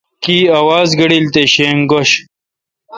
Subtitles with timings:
[0.23, 2.09] کی آواز گیلڈ تے شینگ گوش۔